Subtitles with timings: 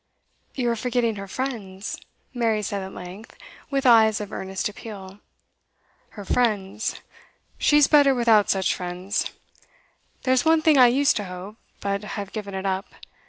[0.55, 2.01] 'You are forgetting her friends,'
[2.33, 3.35] Mary said at length,
[3.69, 5.19] with eyes of earnest appeal.
[6.09, 7.01] 'Her friends?
[7.59, 9.29] She's better without such friends.
[10.23, 12.87] There's one thing I used to hope, but I've given it up.